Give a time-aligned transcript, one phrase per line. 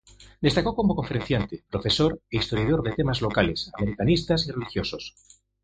[0.45, 5.13] Destacó como conferenciante, profesor,e historiador de temas locales, americanistas y religiosos.